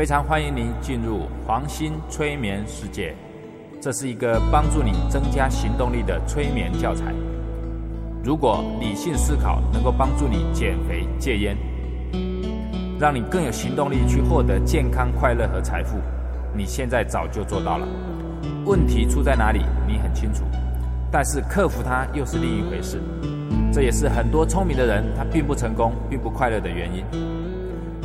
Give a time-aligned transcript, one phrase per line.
[0.00, 3.14] 非常欢迎您进入黄心催眠世界，
[3.82, 7.12] 这是一个帮助你增加行动力的催眠教材。
[8.24, 11.54] 如果理性思考能够帮助你减肥戒烟，
[12.98, 15.98] 让你更有行动力去获得健康、快乐和财富，
[16.56, 17.86] 你现在早就做到了。
[18.64, 19.60] 问题出在哪里？
[19.86, 20.44] 你很清楚，
[21.12, 23.02] 但是克服它又是另一回事。
[23.70, 27.04] 这也是很多聪明的人他并不成功、并不快乐的原因。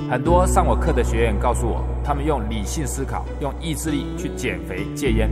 [0.07, 5.29] 很多上我课的学员告诉我，他们用理性思考、用意志力去减肥戒烟、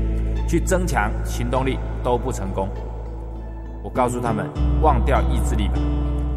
[0.47, 2.67] 去增强行动力都不成功。
[3.83, 4.49] 我告诉他们，
[4.81, 5.75] 忘掉意志力吧。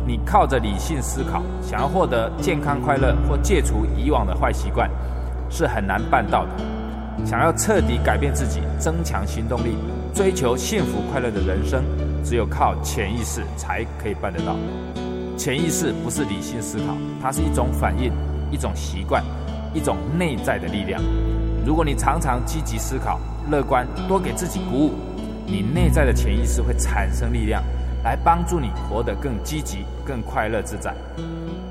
[0.06, 4.90] 你靠着理性思考，想要获得健康快乐或戒除以往的坏习惯，
[5.48, 6.50] 是很难办到的。
[7.24, 9.78] 想要彻底改变自己、增强行动力、
[10.12, 11.82] 追求幸福快乐的人生，
[12.22, 14.54] 只有靠潜意识才可以办得到。
[15.36, 18.10] 潜意识不是理性思考，它是一种反应、
[18.50, 19.22] 一种习惯、
[19.74, 21.00] 一种内在的力量。
[21.64, 23.20] 如果你常常积极思考、
[23.50, 24.94] 乐观，多给自己鼓舞，
[25.46, 27.62] 你内在的潜意识会产生力量，
[28.02, 30.94] 来帮助你活得更积极、更快乐自在。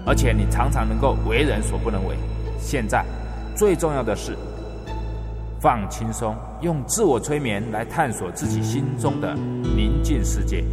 [0.06, 2.16] 而且你常常能够为人所不能为。
[2.60, 3.04] 现在
[3.56, 4.38] 最重要的是
[5.60, 9.34] 放轻松，用自我催眠来探索自己心中的
[9.76, 10.64] 宁静世界，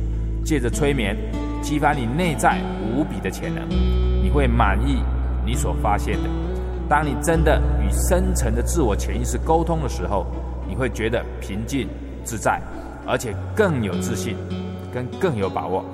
[0.44, 1.16] 借着催眠。
[1.62, 2.60] 激发你内在
[2.92, 5.00] 无比的潜能，你会满意
[5.46, 6.28] 你所发现的。
[6.88, 10.26] 当你真的与深层的自我潜意识沟通的时候，
[10.68, 11.88] 你会觉得平静
[12.24, 12.60] 自在，
[13.06, 14.36] 而且更有自信，
[14.92, 15.84] 跟更有把握。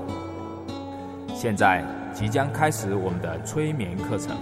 [1.34, 4.34] 现在即将开始我们的催眠课程，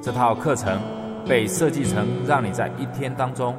[0.00, 0.80] 这套课程
[1.28, 3.54] 被设计成让你在一天当中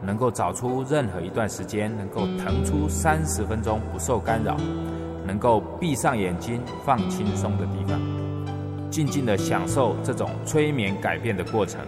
[0.00, 4.56] 能够找出任何一段时间，能够腾出三十分钟不受干扰。
[5.28, 8.00] 能够闭上眼睛放轻松的地方，
[8.90, 11.78] 静静的享受这种催眠改变的过程。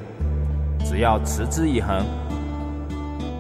[0.85, 2.05] 只要持之以恒，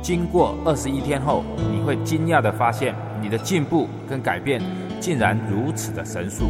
[0.02, 4.62] 经过二十一天后，你会惊讶的发现你的进步跟改变
[4.98, 6.46] 竟然如此的神速。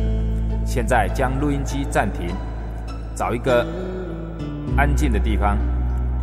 [0.65, 2.29] 现在将录音机暂停，
[3.17, 3.67] 找一个
[4.77, 5.59] 安静的地方，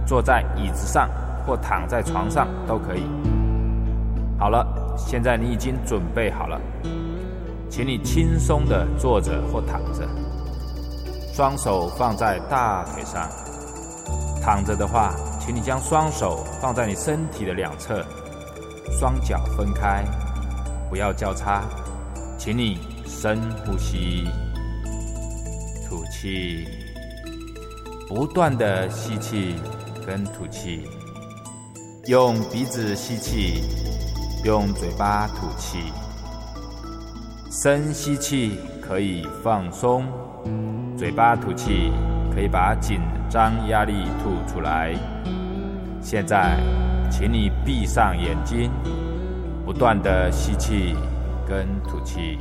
[0.05, 1.09] 坐在椅子上
[1.45, 3.03] 或躺在床上都可以。
[4.39, 4.65] 好了，
[4.95, 6.61] 现在你已经准备好了。
[7.69, 10.07] 请你轻松的坐着或躺着，
[11.33, 13.29] 双手放在大腿上。
[14.41, 18.03] 躺着的话，请你将双手放在你身体的两侧，
[18.97, 20.05] 双脚分开，
[20.89, 21.63] 不要交叉。
[22.39, 24.25] 请你深呼吸，
[25.87, 26.65] 吐气，
[28.07, 29.55] 不断的吸气
[30.05, 30.87] 跟吐气，
[32.05, 33.63] 用鼻子吸气，
[34.45, 35.91] 用嘴巴吐气。
[37.59, 40.05] 深吸气可以放松，
[40.95, 41.91] 嘴巴吐气
[42.31, 44.93] 可以把紧张压力吐出来。
[45.99, 46.55] 现在，
[47.09, 48.69] 请你闭上眼睛，
[49.65, 50.93] 不断的吸气
[51.47, 52.37] 跟吐气，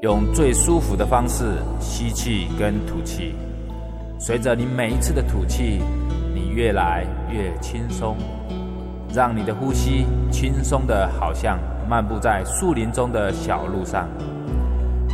[0.00, 3.36] 用最舒服的方式吸气跟吐气。
[4.18, 5.80] 随着你每一次的吐气，
[6.34, 8.16] 你越来越轻松。
[9.14, 14.08] 让你的呼吸轻松的，好像漫步在树林中的小路上。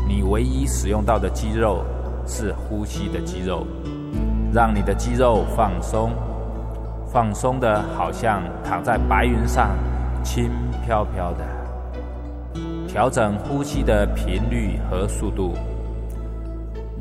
[0.07, 1.85] 你唯一使用到的肌肉
[2.25, 3.67] 是呼吸的肌肉，
[4.53, 6.13] 让你的肌肉放松，
[7.13, 9.71] 放松的，好像躺在白云上，
[10.23, 10.49] 轻
[10.85, 11.45] 飘飘的。
[12.87, 15.55] 调整呼吸的频率和速度，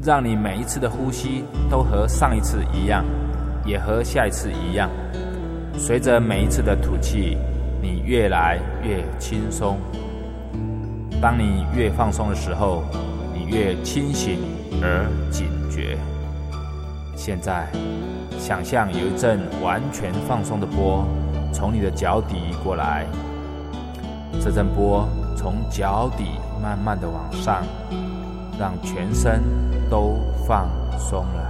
[0.03, 3.05] 让你每一次的呼吸都和上一次一样，
[3.65, 4.89] 也和下一次一样。
[5.77, 7.37] 随着每一次的吐气，
[7.81, 9.77] 你越来越轻松。
[11.21, 12.83] 当你越放松的时候，
[13.33, 14.39] 你越清醒
[14.81, 15.97] 而警觉。
[17.15, 17.67] 现在，
[18.39, 21.05] 想象有一阵完全放松的波
[21.53, 23.05] 从你的脚底过来，
[24.41, 25.07] 这阵波
[25.37, 26.25] 从脚底
[26.61, 27.63] 慢慢的往上，
[28.59, 29.41] 让全身
[29.89, 30.67] 都放
[30.99, 31.46] 松了。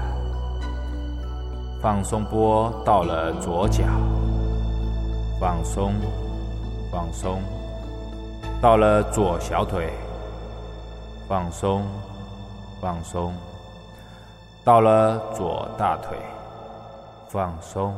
[1.80, 3.84] 放松波到了左脚，
[5.40, 5.94] 放松，
[6.92, 7.40] 放松，
[8.60, 9.94] 到了左小腿，
[11.28, 11.84] 放松，
[12.82, 13.32] 放松，
[14.64, 16.18] 到了左大腿，
[17.30, 17.94] 放松，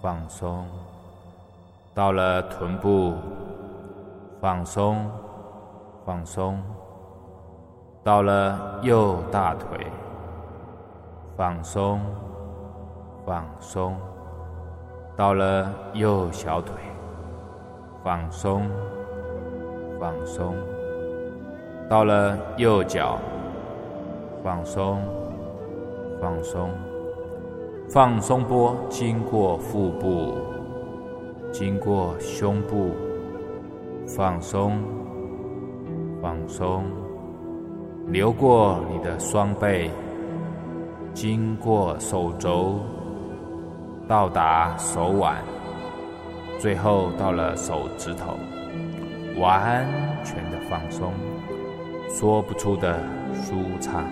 [0.00, 0.64] 放松，
[1.94, 3.12] 到了臀部，
[4.40, 5.10] 放松，
[6.06, 6.58] 放松，
[8.02, 9.86] 到了右大腿，
[11.36, 12.00] 放松。
[13.28, 13.94] 放松，
[15.14, 16.74] 到了右小腿，
[18.02, 18.62] 放松，
[20.00, 20.54] 放松，
[21.90, 23.18] 到了右脚，
[24.42, 25.02] 放松，
[26.18, 26.70] 放松。
[27.90, 28.42] 放松。
[28.42, 30.32] 波经过腹部，
[31.52, 32.92] 经过胸部，
[34.06, 34.78] 放松，
[36.22, 36.82] 放松，
[38.06, 39.90] 流过你的双背，
[41.12, 42.76] 经过手肘，
[44.08, 45.36] 到达手腕，
[46.58, 48.38] 最后到了手指头，
[49.38, 49.86] 完
[50.24, 51.12] 全的放松，
[52.08, 52.98] 说不出的
[53.34, 54.10] 舒畅。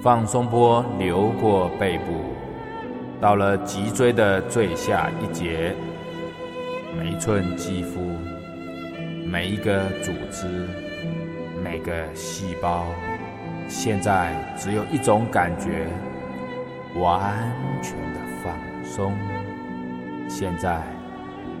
[0.00, 2.14] 放松波流过背部，
[3.20, 5.74] 到了脊椎的最下一节，
[6.98, 8.00] 每一寸肌肤，
[9.26, 10.66] 每一个组织，
[11.62, 12.86] 每个细胞，
[13.68, 15.86] 现在只有一种感觉：
[16.94, 17.34] 完
[17.82, 18.54] 全的放
[18.84, 19.14] 松。
[20.28, 20.82] 现在，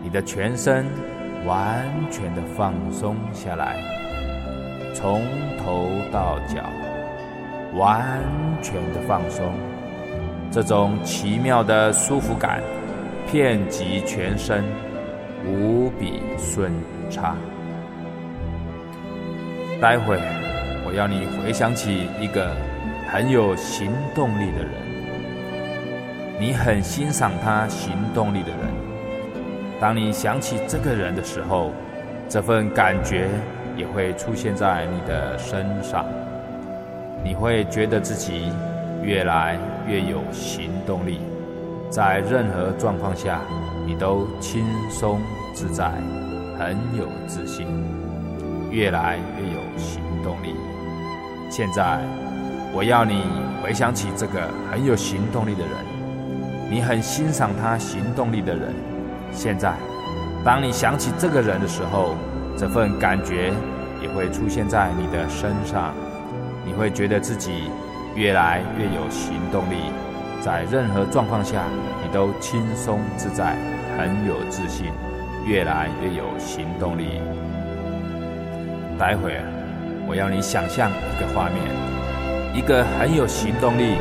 [0.02, 0.86] 你的全身
[1.46, 3.76] 完全的放松下来，
[4.94, 5.22] 从
[5.58, 6.62] 头到脚。
[7.74, 8.20] 完
[8.60, 9.50] 全的放松，
[10.50, 12.62] 这种奇妙的舒服感
[13.30, 14.62] 遍及全身，
[15.46, 16.70] 无比顺
[17.08, 17.34] 畅。
[19.80, 20.20] 待会
[20.84, 22.54] 我要你回想起一个
[23.08, 24.72] 很有行动力的人，
[26.42, 28.58] 你很欣赏他行动力的人。
[29.80, 31.70] 当你想起这个人的时候，
[32.28, 33.28] 这份感觉
[33.76, 36.04] 也会出现在你的身上。
[37.22, 38.50] 你会觉得自己
[39.04, 39.56] 越来
[39.86, 41.20] 越有行动力，
[41.88, 43.40] 在任何状况下，
[43.86, 45.20] 你都轻松
[45.54, 45.92] 自在，
[46.58, 47.68] 很有自信，
[48.68, 50.56] 越来越有行动力。
[51.48, 52.00] 现在，
[52.74, 53.22] 我要你
[53.62, 55.72] 回想起这个很有行动力的人，
[56.72, 58.74] 你很欣赏他行动力的人。
[59.30, 59.74] 现在，
[60.42, 62.16] 当你想起这个人的时候，
[62.56, 63.52] 这份感觉
[64.00, 65.92] 也会出现在你的身上。
[66.64, 67.64] 你会觉得自己
[68.14, 69.92] 越来越有行动力，
[70.40, 71.64] 在任何状况下
[72.02, 73.54] 你都轻松自在，
[73.98, 74.86] 很有自信，
[75.44, 77.20] 越来越有行动力。
[78.98, 79.42] 待会儿
[80.08, 83.96] 我要你想象一个画面，一个很有行动力、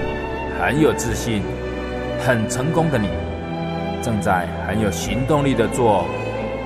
[0.58, 1.44] 很有自信、
[2.26, 3.08] 很成功的你，
[4.04, 6.06] 正在很有行动力的做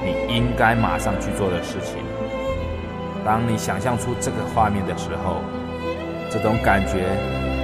[0.04, 2.04] 你应该马上去做的事情。
[3.24, 5.38] 当你想象出这个画面的时候，
[6.30, 7.00] 这种感觉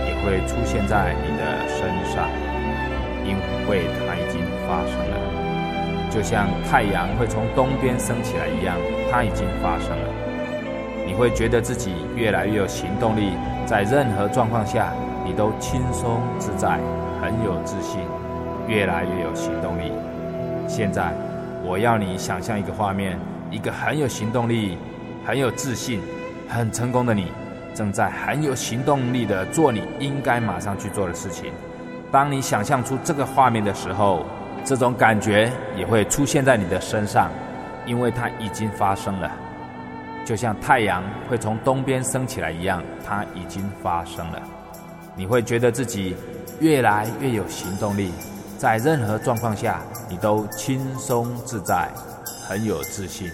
[0.07, 2.29] 也会出现在你的身上，
[3.25, 3.35] 因
[3.69, 8.77] 为它已经发生了，就像太阳会从东边升起来一样，
[9.11, 10.07] 它已经发生了。
[11.05, 13.33] 你会觉得自己越来越有行动力，
[13.65, 14.93] 在任何状况下
[15.25, 16.79] 你都轻松自在，
[17.31, 18.01] 很有自信，
[18.67, 19.93] 越来越有行动力。
[20.67, 21.13] 现在，
[21.63, 23.17] 我要你想象一个画面，
[23.49, 24.77] 一个很有行动力、
[25.25, 26.01] 很有自信、
[26.49, 27.31] 很成功的你。
[27.73, 31.53] 正在很有行动力的做你应该马上去做的事情。
[32.11, 34.25] 当你想象出这个画面的时候，
[34.65, 37.29] 这种感觉也会出现在你的身上，
[37.85, 39.31] 因为它已经发生了，
[40.25, 44.41] 就像太阳会从东边升起来一样，它已经发生了。
[45.15, 46.15] 你会觉得自己
[46.59, 48.11] 越来越有行动力，
[48.57, 51.89] 在任何状况下你都轻松自在，
[52.47, 53.31] 很有自信，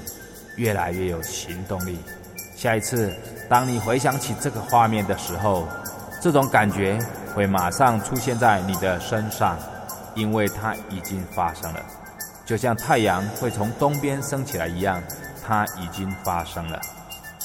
[0.56, 1.98] 越来越有行动力。
[2.56, 3.14] 下一次。
[3.50, 5.66] 当你回想起这个画面的时候，
[6.22, 7.00] 这种感觉
[7.34, 9.58] 会马上出现在你的身上，
[10.16, 11.82] 因为它已经发生了，
[12.46, 15.02] 就像太阳会从东边升起来一样，
[15.42, 16.78] 它已经发生了。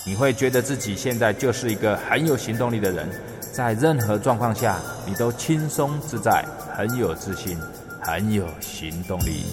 [0.04, 3.08] 你会觉得自己现在就是一个很有行动力的人，
[3.52, 6.44] 在任何状况下你都轻松自在，
[6.74, 7.58] 很有自信，
[8.00, 9.44] 很有行动力。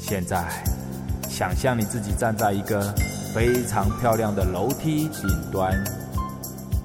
[0.00, 0.44] 现在，
[1.28, 2.94] 想象你自己站在一个。
[3.34, 5.70] 非常漂亮的楼梯顶端，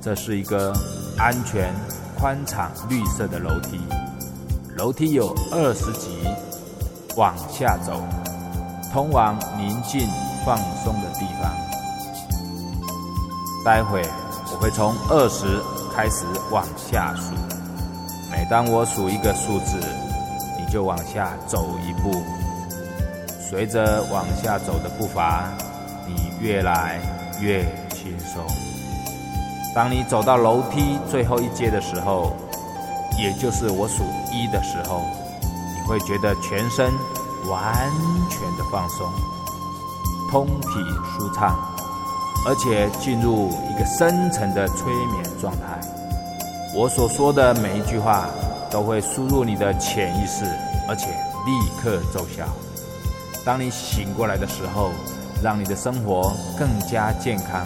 [0.01, 0.73] 这是一个
[1.17, 1.73] 安全、
[2.19, 3.79] 宽敞、绿色的楼梯。
[4.75, 6.09] 楼梯有二十级，
[7.15, 8.03] 往下走，
[8.91, 10.05] 通往宁静、
[10.45, 11.49] 放松的地方。
[13.63, 14.01] 待会
[14.61, 15.59] 会从二十
[15.91, 17.33] 开始往下数，
[18.31, 19.77] 每当我数一个数字，
[20.55, 22.21] 你就往下走一步。
[23.39, 25.49] 随着往下走的步伐。
[26.07, 26.99] 你越来
[27.39, 28.43] 越轻松。
[29.73, 32.33] 当你走到楼梯最后一阶的时候，
[33.17, 35.01] 也就是我数一的时候，
[35.41, 36.91] 你会觉得全身
[37.47, 37.89] 完
[38.29, 39.07] 全的放松，
[40.29, 40.69] 通体
[41.15, 41.55] 舒畅，
[42.45, 45.79] 而且进入一个深层的催眠状态。
[46.75, 48.29] 我所说的每一句话
[48.69, 50.45] 都会输入你的潜意识，
[50.87, 51.07] 而且
[51.45, 52.45] 立刻奏效。
[53.45, 54.91] 当你醒过来的时候。
[55.43, 57.65] 让你的生活更加健康，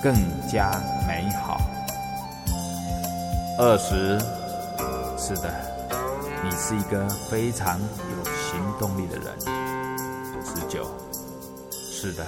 [0.00, 0.14] 更
[0.48, 0.70] 加
[1.04, 1.60] 美好。
[3.58, 4.20] 二十，
[5.18, 5.50] 是的，
[6.44, 9.36] 你是一个非常有行动力的人。
[10.44, 10.86] 十九，
[11.72, 12.24] 是的，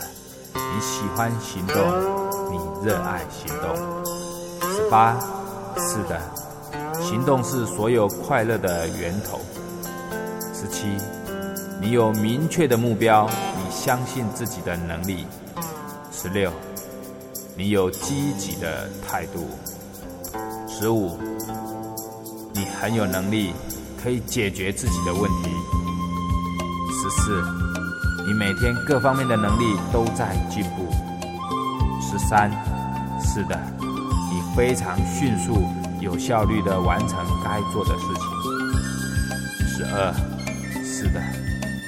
[0.54, 1.76] 你喜欢行动，
[2.50, 3.74] 你热爱行动。
[4.72, 5.18] 十八，
[5.76, 6.20] 是的，
[7.02, 9.40] 行动是所有快乐的源头。
[10.52, 10.86] 十七，
[11.80, 15.26] 你有明确的目标，你相信自己的能力。
[16.12, 16.50] 十六，
[17.56, 19.46] 你有积极的态度。
[20.68, 21.18] 十五，
[22.52, 23.52] 你很有能力，
[24.02, 25.50] 可以解决自己的问题。
[26.92, 27.42] 十四，
[28.26, 30.90] 你每天各方面的能力都在进步。
[32.00, 32.50] 十三，
[33.20, 33.58] 是的，
[34.30, 35.68] 你非常迅速、
[36.00, 38.24] 有效率的完成该做的事情。
[39.68, 40.14] 十二，
[40.82, 41.20] 是的，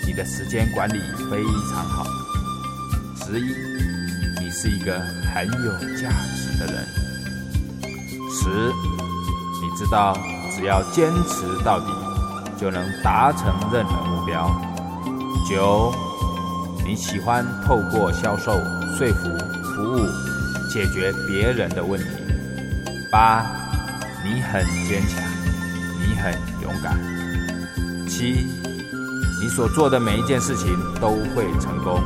[0.06, 1.00] 你的时间管理
[1.30, 2.04] 非常好。
[3.24, 3.54] 十一，
[4.38, 5.00] 你是一个
[5.34, 6.86] 很有价值的人。
[8.30, 8.72] 十，
[9.62, 10.16] 你知道，
[10.54, 11.86] 只要坚持到底，
[12.58, 14.50] 就能达成任何目标。
[15.48, 15.94] 九，
[16.86, 18.60] 你喜欢透过销售、
[18.96, 19.28] 说服、
[19.74, 20.06] 服务，
[20.70, 22.06] 解决别人的问题。
[23.10, 23.44] 八，
[24.24, 25.20] 你很坚强，
[25.98, 26.96] 你很勇敢。
[28.08, 28.46] 七，
[29.42, 32.00] 你所做的每一件事情都会成功。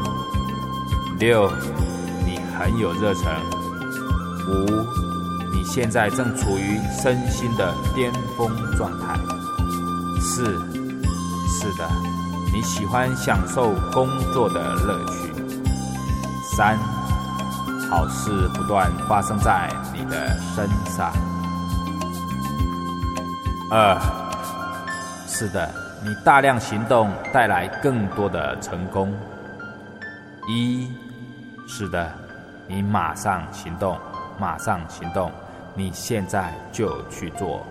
[1.19, 1.53] 六，
[2.25, 3.25] 你很有热忱。
[4.49, 4.67] 五。
[5.53, 9.15] 你现在正处于身心的巅峰状态。
[10.19, 11.87] 四，是的，
[12.53, 15.33] 你喜欢享受工作的乐趣。
[16.57, 16.77] 三，
[17.89, 21.13] 好事不断发生在你的身上。
[23.71, 23.97] 二，
[25.29, 25.71] 是的，
[26.03, 29.15] 你大量行动带来更多的成功。
[30.49, 30.91] 一，
[31.69, 32.13] 是的，
[32.67, 33.97] 你马上行动。
[34.39, 35.31] 马上行动，
[35.75, 37.65] 你现在就去做。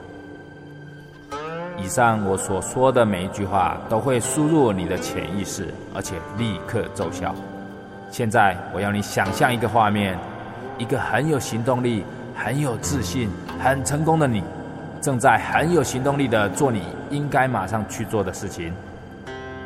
[1.90, 7.34] 上我所说的每一句话都会输入你的潜意识，而且立刻奏效。
[8.12, 10.18] 现在我要你想象一个画面：
[10.78, 12.06] 一个很有行动力、
[12.36, 13.30] 很有自信、
[13.60, 14.44] 很成功的你，
[15.02, 18.72] 正在很有行动力的做你应该马上去做的事情。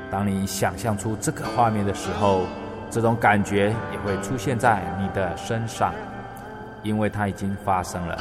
[0.09, 2.45] 当你想象出这个画面的时候，
[2.89, 5.93] 这种感觉也会出现在你的身上。
[6.83, 8.17] 因为它已经发生了，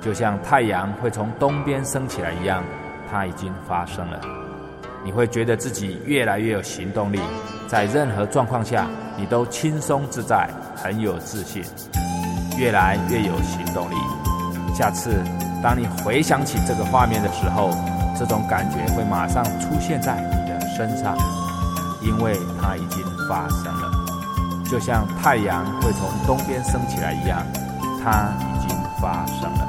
[0.00, 2.62] 就像太阳会从东边升起来一样，
[3.10, 4.20] 它已经发生了。
[5.04, 7.20] 你会觉得自己越来越有行动力，
[7.68, 8.86] 在任何状况下
[9.16, 11.62] 你都轻松自在，很有自信，
[12.58, 13.94] 越来越有行动力。
[14.74, 15.22] 下次
[15.62, 17.70] 当你回想起这个画面的时候，
[18.18, 21.16] 这种感觉会马上出现在你的身上，
[22.02, 23.90] 因为它已经发生了，
[24.68, 27.46] 就像太阳会从东边升起来一样。
[28.02, 29.68] 它已经发生了，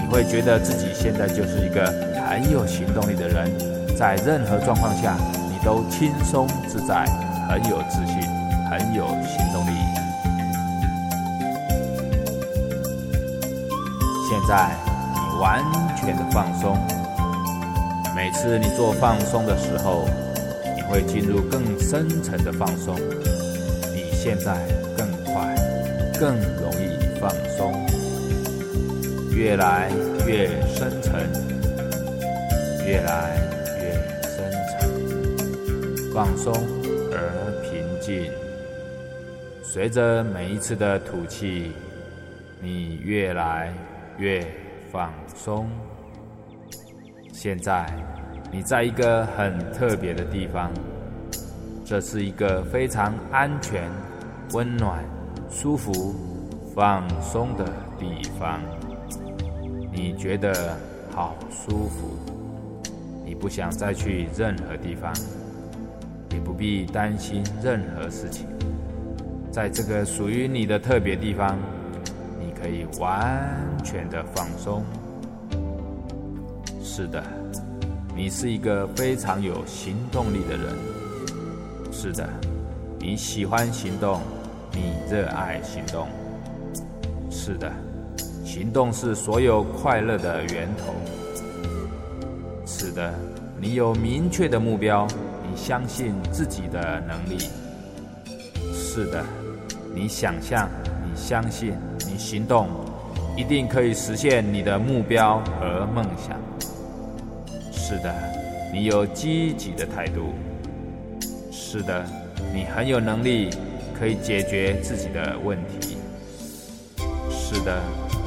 [0.00, 1.92] 你会觉得自己现在就是一个
[2.36, 3.50] 很有行动力的人，
[3.96, 5.16] 在任何状况下
[5.48, 7.06] 你都轻松自在，
[7.48, 8.20] 很有自信，
[8.70, 9.72] 很有行动力。
[14.28, 14.70] 现在
[15.14, 15.64] 你完
[15.96, 16.76] 全的放松，
[18.14, 20.06] 每次你做放松的时候，
[20.76, 22.94] 你会进入更深层的放松，
[23.94, 24.58] 比现在
[24.94, 25.54] 更快，
[26.20, 26.96] 更容易。
[27.18, 27.72] 放松，
[29.32, 29.90] 越来
[30.26, 31.26] 越深沉，
[32.86, 33.36] 越来
[33.80, 36.54] 越深沉，放松
[37.10, 37.18] 而
[37.64, 38.30] 平静。
[39.64, 41.72] 随着每一次的吐气，
[42.60, 43.74] 你越来
[44.18, 44.46] 越
[44.92, 45.68] 放松。
[47.32, 47.84] 现在
[48.52, 50.70] 你在一个很特别的地方，
[51.84, 53.90] 这是一个非常安全、
[54.52, 55.04] 温暖、
[55.50, 56.14] 舒服。
[56.74, 57.64] 放松的
[57.98, 58.60] 地方，
[59.90, 60.76] 你觉得
[61.10, 62.18] 好舒服，
[63.26, 65.12] 你不想再去任何地方，
[66.30, 68.46] 也不必担心任何事情。
[69.50, 71.58] 在这个属于你的特别地方，
[72.38, 73.52] 你可以完
[73.82, 74.84] 全的放松。
[76.80, 77.20] 是的，
[78.14, 80.74] 你是一个非常有行动力的人。
[81.90, 82.28] 是的，
[83.00, 84.20] 你喜欢行动，
[84.72, 86.06] 你热爱行动。
[87.28, 87.72] 是的，
[88.44, 90.94] 行动是所有快乐的源头。
[92.96, 93.14] 的，
[93.60, 95.06] 你有明确的目标，
[95.42, 97.38] 你相信自己的能力。
[98.72, 99.22] 是的，
[99.94, 100.66] 你想象，
[101.04, 101.74] 你相信，
[102.06, 102.68] 你行动，
[103.36, 106.40] 一定可以实现你的目标和梦想。
[107.70, 108.14] 是的，
[108.72, 110.32] 你有积极的态度。
[111.52, 112.02] 是的，
[112.54, 113.50] 你很有能力，
[113.98, 115.98] 可以解决自己的问题。
[117.30, 117.78] 是的，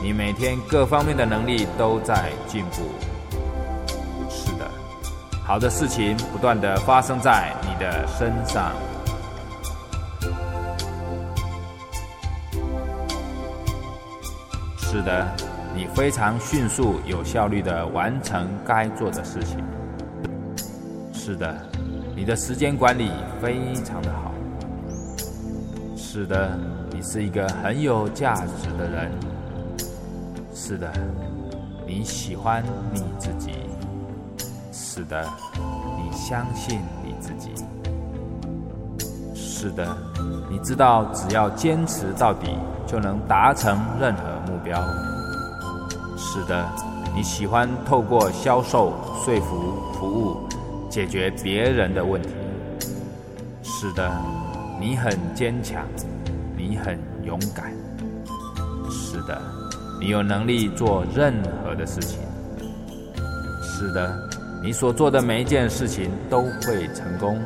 [0.03, 3.09] 你每天各方面的能力都在进步。
[5.50, 8.72] 好的事情不断的发生在你的身上。
[14.77, 15.25] 是的，
[15.75, 19.58] 你非常迅速、有效率的完成该做的事情。
[21.12, 21.58] 是的，
[22.15, 23.10] 你的时间管理
[23.41, 24.32] 非常的好。
[25.98, 26.56] 是的，
[26.91, 29.12] 你是一个很有价值的人。
[30.53, 30.94] 是的，
[31.88, 32.63] 你喜欢
[32.94, 33.53] 你自己。
[35.00, 35.25] 是的，
[35.98, 37.51] 你相信你自己。
[39.34, 39.96] 是的，
[40.50, 42.50] 你知道只要坚持到底，
[42.86, 44.77] 就能达成任何目标。
[46.18, 46.68] 是的，
[47.15, 50.38] 你喜欢透过销售、说服、服务，
[50.89, 52.29] 解决别人的问题。
[53.63, 54.12] 是的，
[54.82, 55.82] 你很坚强，
[56.58, 57.72] 你很勇敢。
[58.91, 59.41] 是的。
[59.98, 62.20] 你有能力做任何的事情。
[63.62, 64.29] 是的，
[64.62, 67.39] 你所做的每一件事情都会成功。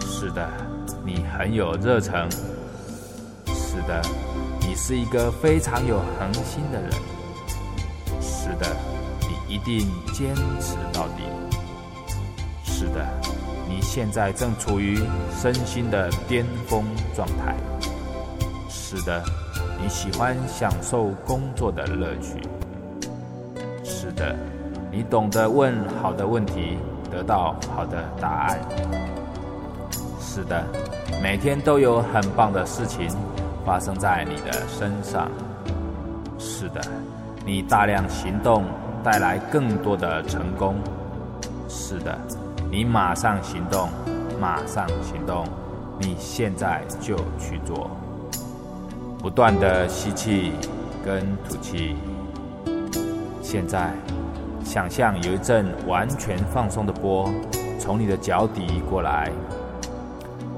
[0.00, 0.48] 是的，
[1.04, 2.26] 你很有热忱。
[3.46, 4.00] 是的，
[4.60, 6.90] 你是一个非常有恒心的人。
[8.20, 8.76] 是的，
[9.20, 11.22] 你一定坚持到底。
[12.64, 13.06] 是的，
[13.68, 14.98] 你现在正处于
[15.38, 17.54] 身心的巅峰状态。
[18.68, 19.22] 是的。
[19.80, 22.42] 你喜欢享受工作的乐趣。
[23.84, 24.34] 是的，
[24.98, 26.76] 你懂得问好的问题，
[27.08, 28.58] 得到好的答案。
[30.20, 30.66] 是的，
[31.22, 33.06] 每天都有很棒的事情
[33.64, 35.30] 发生在你的身上。
[36.36, 36.80] 是的，
[37.46, 38.64] 你大量行动
[39.04, 40.74] 带来更多的成功。
[41.68, 42.18] 是的，
[42.68, 43.88] 你马上行动，
[44.40, 45.46] 马上行动，
[46.00, 47.88] 你现在就去做。
[49.20, 50.54] 不断的吸气
[51.04, 51.94] 跟吐气。
[53.40, 53.92] 现在，
[54.68, 57.26] 想象有一阵完全放松的波
[57.78, 59.32] 从你的脚底过来。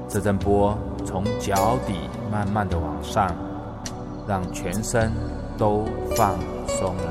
[0.09, 1.93] 这阵波从脚底
[2.29, 3.33] 慢慢的往上，
[4.27, 5.13] 让全身
[5.57, 5.85] 都
[6.17, 7.03] 放松了。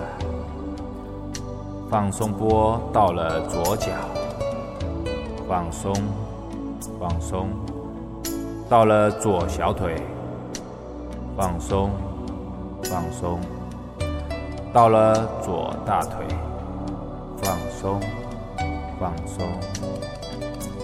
[1.89, 3.93] 放松波到了左脚，
[5.49, 5.95] 放松，
[7.01, 7.49] 放松，
[8.69, 9.97] 到了左小腿。
[11.35, 11.93] 放松，
[12.85, 13.41] 放松，
[14.71, 16.27] 到了左大腿，
[17.81, 17.99] 松，
[18.99, 19.49] 放松，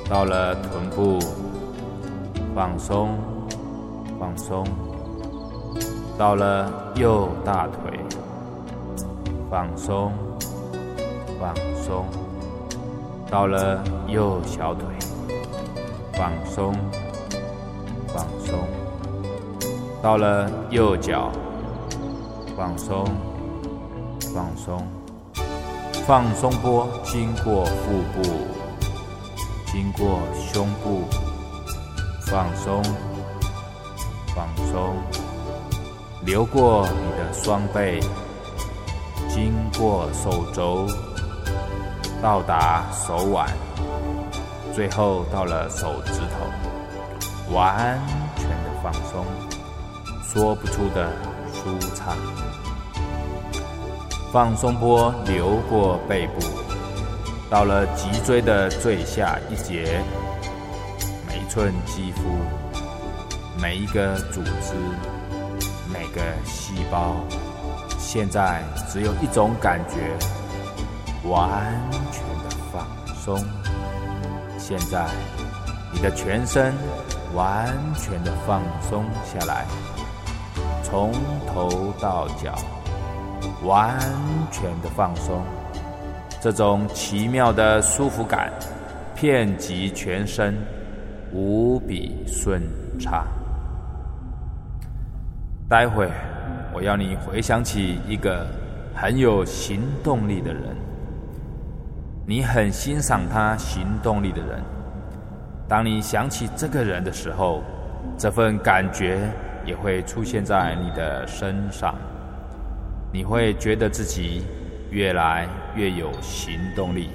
[0.09, 1.19] 到了臀部，
[2.55, 3.11] 放松，
[4.19, 4.65] 放松，
[6.17, 8.01] 到了右大腿，
[9.51, 10.11] 放松，
[11.39, 12.07] 放松，
[13.31, 14.89] 到了右小腿，
[16.15, 16.73] 放松，
[18.09, 18.59] 放松。
[20.01, 21.31] 到了右脚，
[22.57, 23.05] 放松，
[24.33, 24.83] 放松，
[26.07, 28.23] 放松波经过腹部，
[29.67, 31.03] 经过胸部，
[32.21, 32.81] 放松，
[34.33, 34.95] 放松，
[36.25, 38.01] 流过你的双背，
[39.29, 40.87] 经过手肘，
[42.23, 43.45] 到达手腕，
[44.73, 47.99] 最后到了手指头，完
[48.37, 49.25] 全的放松。
[50.23, 51.11] 说不出的
[51.53, 52.17] 舒畅，
[54.33, 56.41] 放松波流过背部，
[57.49, 60.03] 到了脊椎的最下一节，
[61.27, 62.23] 每一寸肌肤，
[63.61, 64.75] 每一个组织，
[65.91, 67.17] 每个细胞，
[67.99, 70.13] 现在只有一种感觉，
[71.29, 71.73] 完
[72.11, 73.43] 全的放松。
[74.59, 75.07] 现在，
[75.93, 76.75] 你的全身
[77.33, 79.65] 完全的放松下来。
[80.83, 81.13] 从
[81.53, 82.55] 头到脚，
[83.67, 83.99] 完
[84.51, 85.43] 全的放松，
[86.41, 88.53] 这种奇妙的舒服感，
[89.15, 90.55] 遍及全身，
[91.33, 92.63] 无比顺
[92.99, 93.27] 畅。
[95.69, 96.09] 待会
[96.73, 98.47] 我要你回想起一个
[98.95, 100.63] 很有行动力的人，
[102.25, 104.63] 你很欣赏他行动力的人。
[105.69, 107.63] 当你想起这个人的时候，
[108.17, 109.29] 这份感觉。
[109.67, 111.93] 也会出现在你的身上，
[113.17, 114.45] 你会觉得自己
[114.91, 117.09] 越来越有行动力，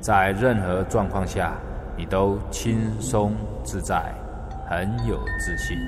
[0.00, 1.52] 在任何状况下
[1.96, 4.12] 你都轻松自在，
[4.68, 5.78] 很有自信，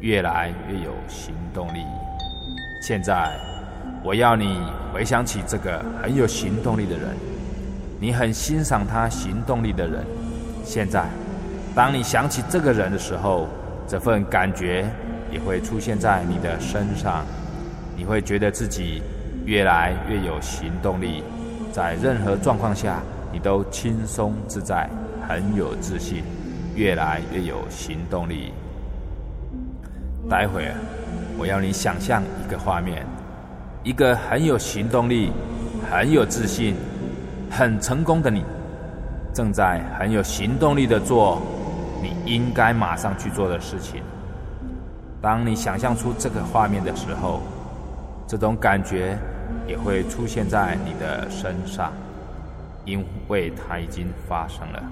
[0.00, 1.84] 越来越有行动力。
[2.82, 3.30] 现在，
[4.02, 4.58] 我要你
[4.92, 7.16] 回想起这个很有行动力的人，
[8.00, 10.04] 你很欣赏他行动力的人。
[10.64, 11.06] 现在，
[11.76, 13.46] 当你想起这个人的时候，
[13.86, 14.84] 这份感觉
[15.30, 17.24] 也会出现在你的身上，
[17.98, 19.02] 你会觉得自己
[19.44, 21.24] 越来越有行动力，
[21.72, 24.88] 在任何状况下你都轻松自在，
[25.28, 26.22] 很有自信，
[26.76, 28.52] 越来越有行动力。
[30.30, 30.74] 待会儿
[31.36, 33.04] 我要你想象一个画面，
[33.82, 35.32] 一个很有行动力、
[35.90, 36.76] 很有自信、
[37.50, 38.44] 很成功的你，
[39.34, 41.42] 正在很有行动力的做
[42.00, 44.02] 你应该马上去做的事情。
[45.20, 47.42] 当你想象出这个画面的时候，
[48.28, 49.16] 这种感觉
[49.66, 51.90] 也会出现在你的身上，
[52.84, 54.82] 因为它已经发生了，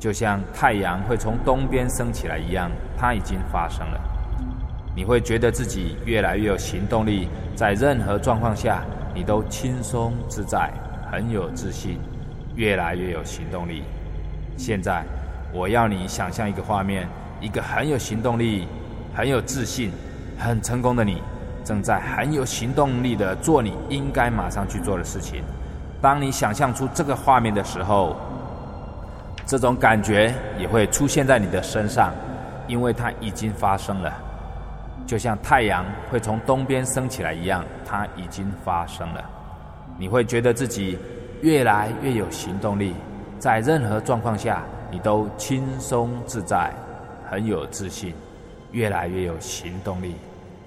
[0.00, 4.00] 就像太阳会从东边升起来一样，它已经发生了。
[4.94, 8.82] 你会觉得自己越来越有行动力，在任何状况下
[9.14, 10.72] 你都轻松自在，
[11.12, 11.98] 很有自信，
[12.54, 13.82] 越来越有行动力。
[14.56, 15.04] 现在，
[15.52, 17.06] 我要你想象一个画面，
[17.38, 18.66] 一个很有行动力。
[19.14, 19.90] 很有自信、
[20.38, 21.22] 很成功的你，
[21.66, 25.42] 正在很有行动力的做你应该马上去做的事情。
[26.00, 28.14] 当你想象出这个画面的时候，
[29.44, 32.12] 这种感觉也会出现在你的身上，
[32.68, 34.14] 因为它已经发生了，
[35.08, 39.24] 就像太阳会从东边升起来一样，它已经发生了。
[39.98, 40.96] 你会觉得自己
[41.42, 42.94] 越来越有行动力，
[43.40, 46.72] 在任何状况下你都轻松自在，
[47.28, 48.14] 很有自信。
[48.72, 50.16] 越来越有行动力。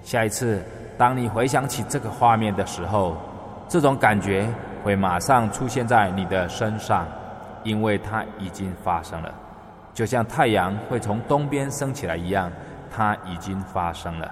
[0.03, 0.63] 下一次，
[0.99, 3.15] 当你回想起这个画面的时候，
[3.69, 4.45] 这种感觉
[4.83, 7.07] 会马上出现在你的身上，
[7.63, 9.33] 因为它已经发生了，
[9.93, 12.51] 就像太阳会从东边升起来一样，
[12.91, 14.29] 它已经发生了。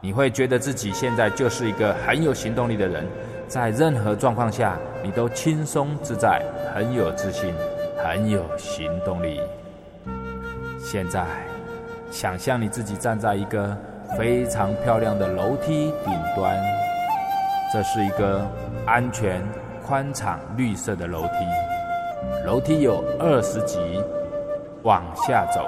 [0.00, 3.06] 你会觉得自己现在就是一个很有行动力的人，
[3.46, 6.42] 在任何状况下你都轻松自在，
[6.74, 7.54] 很有自信，
[8.02, 9.40] 很有行动力。
[10.80, 11.24] 现在。
[12.10, 13.74] 想象你自己站在一个
[14.16, 16.56] 非常漂亮的楼梯顶端，
[17.72, 18.46] 这是一个
[18.86, 19.42] 安全、
[19.86, 22.44] 宽敞、绿色的楼梯。
[22.44, 24.02] 楼梯有二十级，
[24.82, 25.66] 往下走，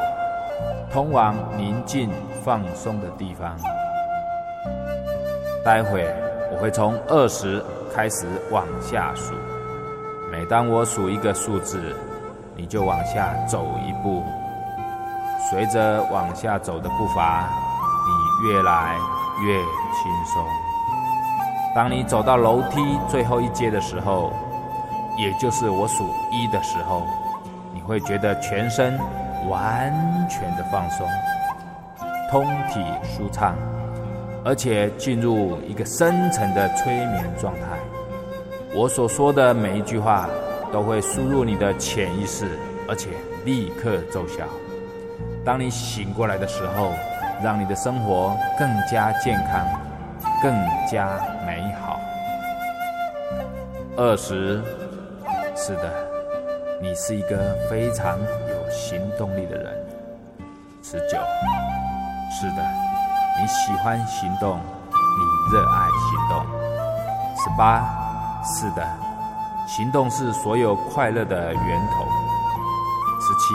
[0.92, 2.10] 通往宁静、
[2.44, 3.56] 放松的地方。
[5.64, 6.06] 待会
[6.52, 7.62] 我会从二十
[7.94, 9.32] 开始往下数，
[10.30, 11.80] 每当我数一个数字，
[12.54, 14.22] 你就往下走一步。
[15.50, 17.48] 随着往下走的步伐，
[18.42, 18.96] 越来
[19.44, 20.44] 越轻松。
[21.74, 24.32] 当你走到楼梯最后一阶的时候，
[25.16, 27.02] 也就是我数一的时候，
[27.72, 28.98] 你会觉得全身
[29.48, 29.92] 完
[30.28, 31.06] 全的放松，
[32.30, 33.56] 通体舒畅，
[34.44, 37.60] 而且进入一个深层的催眠状态。
[38.74, 40.28] 我所说的每一句话
[40.72, 43.10] 都会输入你的潜意识，而且
[43.44, 44.44] 立刻奏效。
[45.44, 46.92] 当你醒过来的时候，
[47.42, 49.66] 让你的生活更加健康，
[50.42, 50.54] 更
[50.86, 51.08] 加
[51.46, 52.00] 美好。
[53.96, 54.62] 二十，
[55.54, 55.90] 是的，
[56.80, 59.72] 你是一个非常有行动力的人。
[60.82, 61.18] 十九，
[62.30, 62.62] 是的，
[63.40, 66.46] 你喜欢行动，你热爱行动。
[67.36, 67.84] 十八，
[68.44, 68.86] 是的，
[69.66, 72.04] 行动是所有快乐的源头。
[73.20, 73.54] 十七。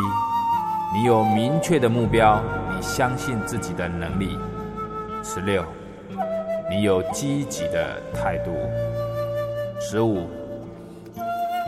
[0.92, 2.42] 你有明确的目标，
[2.82, 4.38] 相信自己的能力。
[5.24, 5.64] 十六，
[6.70, 8.52] 你有积极的态度。
[9.80, 10.30] 十五，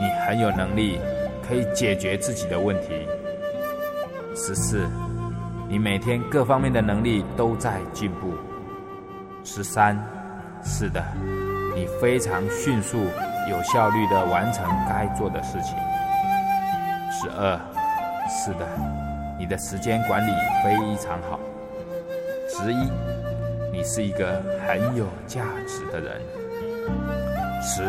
[0.00, 1.00] 你很有能力，
[1.46, 3.06] 可以解决自己的问题。
[4.34, 4.86] 十四，
[5.68, 8.34] 你每天各方面的能力都在进步。
[9.44, 9.98] 十三，
[10.62, 11.02] 是的，
[11.74, 12.98] 你非常迅速、
[13.50, 15.76] 有效率的完成该做的事情。
[17.10, 17.58] 十二，
[18.28, 19.01] 是的。
[19.42, 20.30] 你的时间管理
[20.62, 21.36] 非常好。
[22.48, 22.88] 十一，
[23.72, 26.22] 你是一个很有价值的人。
[27.60, 27.82] 十，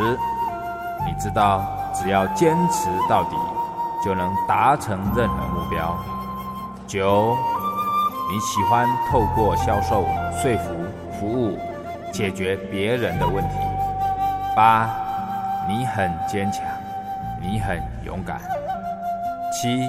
[1.05, 1.63] 你知道
[1.93, 3.35] 只要坚持到底，
[4.03, 5.95] 就能达成任何目标。
[6.87, 7.37] 九，
[8.31, 10.07] 你喜欢透过销售、
[10.41, 10.73] 说服、
[11.19, 11.59] 服务，
[12.11, 13.57] 解决别人的问题。
[14.55, 14.89] 八，
[15.67, 16.65] 你很坚强，
[17.39, 18.41] 你很勇敢。
[19.51, 19.87] 七。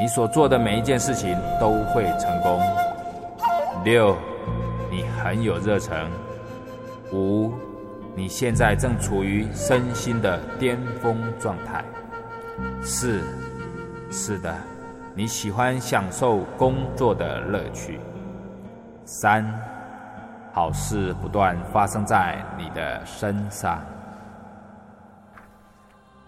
[0.00, 2.60] 你所做的每一件事情都会成功。
[3.84, 4.16] 六，
[4.88, 6.08] 你很有热忱。
[7.12, 7.52] 五，
[8.14, 11.84] 你现在正处于身心的巅峰状态。
[12.80, 13.22] 四，
[14.10, 14.54] 是的，
[15.14, 17.98] 你喜欢享受工作的乐趣。
[19.04, 19.44] 三，
[20.52, 23.82] 好事不断发生在你的身上。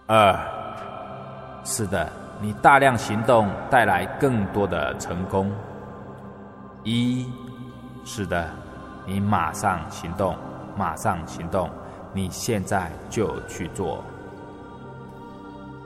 [0.07, 0.37] 二，
[1.63, 2.20] 是的。
[2.41, 5.51] 你大量行动带来更多的成功。
[6.83, 7.27] 一，
[8.03, 8.49] 是的，
[9.05, 10.35] 你马上行动，
[10.75, 11.69] 马上行动。
[12.13, 14.03] 你现在就去做。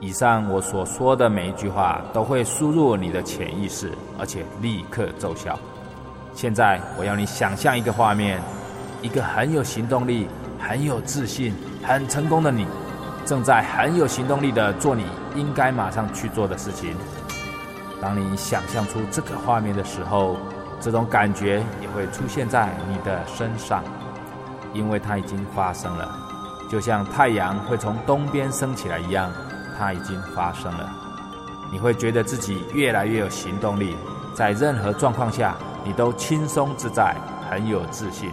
[0.00, 5.58] 以上我所说的每一句话都会输入你的潜意识，而且立刻奏效。
[6.32, 8.40] 现在我要你想象一个画面：
[9.02, 10.26] 一个很有行动力、
[10.58, 12.66] 很有自信、很成功的你，
[13.26, 15.04] 正在很有行动力的做你
[15.36, 16.96] 应该马上去做的事情。
[18.00, 20.36] 当你想象出这个画面的时候，
[20.80, 23.82] 这种感觉也会出现在你的身上，
[24.72, 26.14] 因为它已经发生了，
[26.68, 29.32] 就像太阳会从东边升起来一样，
[29.78, 30.90] 它已经发生了。
[31.72, 33.96] 你会觉得自己越来越有行动力，
[34.34, 37.16] 在任何状况下，你都轻松自在，
[37.50, 38.30] 很有自信，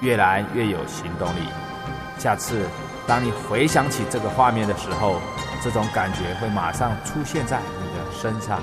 [0.00, 1.48] 越来越有行动力。
[2.18, 2.66] 下次
[3.06, 5.20] 当你回想起这个画面的时候，
[5.62, 8.60] 这种感觉会马上出现在你的身上。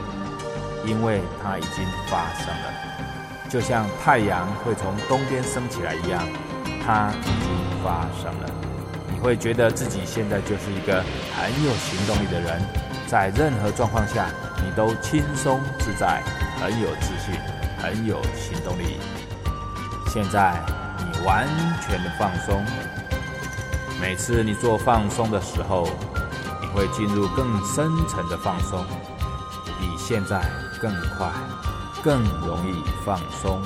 [0.84, 2.74] 因为它已经发生了，
[3.48, 6.20] 就像太阳会从东边升起来一样，
[6.84, 8.50] 它已经发生了。
[9.14, 11.04] 你会觉得自己现在就是一个
[11.38, 12.60] 很有行动力的人，
[13.06, 14.26] 在任何状况下
[14.66, 16.24] 你都轻松自在，
[16.60, 17.40] 很有自信，
[17.78, 18.98] 很有行动力。
[20.08, 20.60] 现在
[20.98, 21.48] 你完
[21.80, 22.66] 全的放松，
[24.02, 25.88] 每次你做放松的时候，
[26.74, 28.86] 会进入更深层的放松。
[29.80, 30.42] 比现在。
[30.82, 31.32] 更快，
[32.04, 33.62] 更容易放松，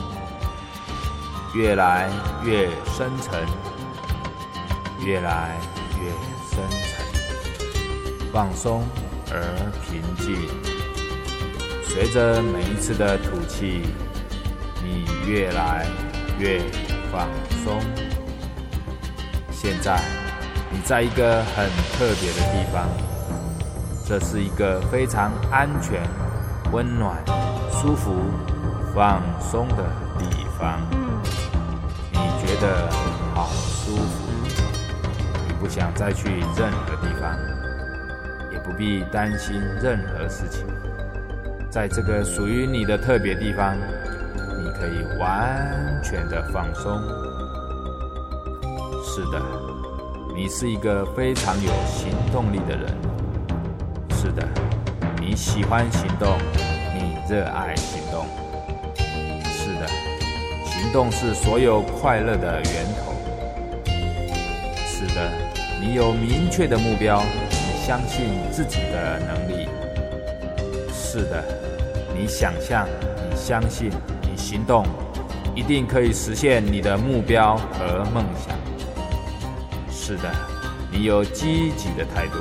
[1.54, 2.12] 越来
[2.44, 3.48] 越深沉，
[5.00, 5.58] 越来
[5.98, 6.10] 越
[6.52, 8.86] 深沉，放松
[9.32, 10.36] 而平静。
[11.86, 13.84] 随着每一次的吐气，
[14.84, 15.88] 你越来
[16.38, 16.60] 越
[17.10, 17.30] 放
[17.64, 17.80] 松。
[19.54, 20.02] 现在，
[20.76, 22.86] 你在一个很特别的地方，
[24.06, 26.02] 这是一个非常安全。
[26.74, 27.16] 温暖、
[27.72, 28.12] 舒服、
[28.94, 29.86] 放松的
[30.20, 30.82] 地方，
[32.12, 32.92] 你觉得
[33.34, 34.28] 好舒服，
[35.48, 37.38] 你不想再去任何地方，
[38.52, 40.66] 也不必担心任何事情。
[41.70, 47.02] 在这个属于你的特别地方，你可以完全的放松。
[49.06, 49.40] 是的，
[50.36, 52.94] 你是一个非常有行动力的人。
[54.10, 54.46] 是的。
[55.18, 56.38] 你喜欢行动，
[56.94, 58.26] 你热爱行动。
[59.46, 59.88] 是的，
[60.66, 63.14] 行动是所有快乐的源头。
[64.86, 65.32] 是的，
[65.80, 69.70] 你有明确的目标，你相信自己的能力。
[70.92, 71.42] 是的，
[72.14, 72.86] 你想象，
[73.30, 73.90] 你相信，
[74.22, 74.86] 你行动，
[75.56, 78.54] 一定可以实现你的目标和梦想。
[80.08, 80.32] 是的，
[80.92, 82.38] 你有积极的态度。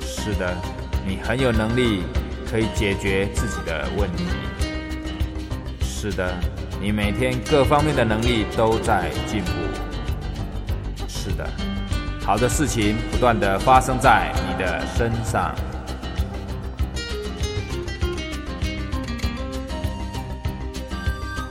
[0.00, 0.56] 是的。
[1.04, 2.04] 你很有能力，
[2.48, 4.24] 可以解决自己的问题。
[5.80, 6.32] 是的，
[6.80, 9.50] 你每天各方面的能力都在进步。
[11.08, 11.48] 是的，
[12.24, 15.52] 好的事情不断的发生在你的身上。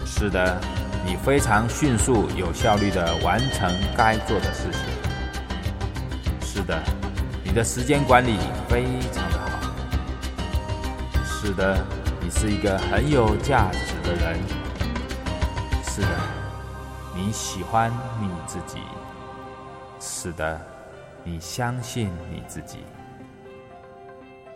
[0.05, 0.61] 是的，
[1.07, 4.81] 你非常迅速、有效率的完成该做的事情。
[6.41, 6.77] 是的，
[7.45, 9.47] 你的时间管理非常的好。
[11.23, 11.77] 是的，
[12.19, 14.37] 你是一个很有价值的人。
[15.85, 16.07] 是的，
[17.15, 17.89] 你喜欢
[18.19, 18.79] 你自己。
[20.01, 20.59] 是的，
[21.23, 22.79] 你相信你自己。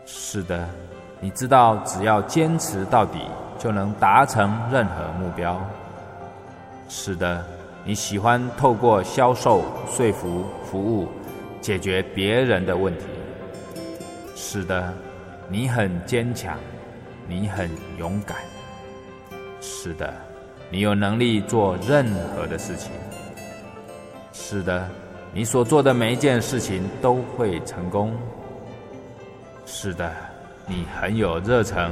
[0.06, 0.68] 是的，
[1.22, 3.20] 你知道只要坚持到底，
[3.58, 5.58] 就能达成任何目标。
[6.94, 7.42] 是的，
[7.86, 11.08] 你喜欢透过销售、说服、服务，
[11.62, 13.06] 解决别人的问题。
[14.36, 14.94] 是的，
[15.48, 16.60] 你很坚强。
[17.28, 18.36] 你很勇敢，
[19.62, 20.14] 是的，
[20.70, 22.92] 你有能力做任何的事情。
[24.34, 24.86] 是的，
[25.34, 28.14] 你所做的每一件事情都会成功。
[29.66, 30.12] 是的，
[30.68, 31.90] 你很有热忱。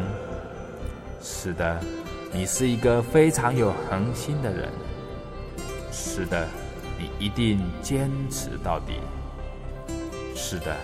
[1.21, 1.79] 是的，
[2.33, 4.67] 你是一个非常有恒心的人。
[5.91, 6.47] 是的，
[6.97, 8.99] 你一定坚持到底。
[10.35, 10.75] 是的。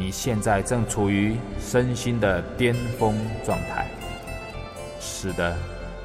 [0.00, 3.88] 你现在正处于身心的巅峰状态。
[5.00, 5.56] 是的，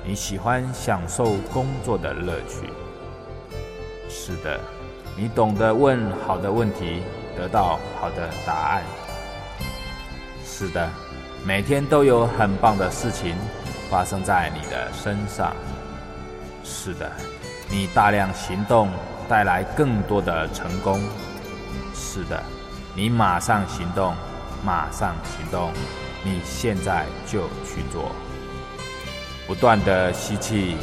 [0.03, 2.73] 你喜欢享受工作的乐趣。
[4.09, 4.59] 是的，
[5.15, 7.03] 你懂得问好的问题，
[7.37, 8.83] 得到好的答案。
[10.43, 10.89] 是的，
[11.45, 13.35] 每天都有很棒的事情
[13.91, 15.55] 发生在你的身上。
[16.63, 17.11] 是的，
[17.69, 18.89] 你大量行动
[19.27, 21.01] 带来更多的成功。
[21.93, 22.41] 是的。
[22.95, 24.13] 你马上行动，
[24.63, 25.71] 马上行动！
[26.23, 28.11] 你现在就去做，
[29.47, 30.77] 不断的吸气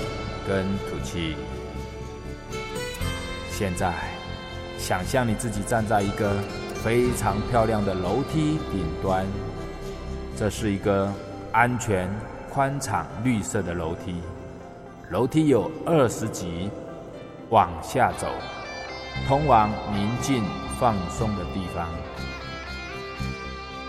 [0.44, 1.36] 跟吐气，
[3.48, 3.94] 现在，
[4.76, 6.34] 想象你自己站在一个
[6.82, 9.24] 非常漂亮的楼梯顶端，
[10.36, 11.14] 这是一个
[11.52, 12.10] 安全、
[12.52, 14.20] 宽敞、绿色的楼梯。
[15.10, 16.70] 楼梯有二十级，
[17.48, 18.28] 往下走，
[19.26, 20.44] 通往宁静
[20.78, 21.88] 放松的地方。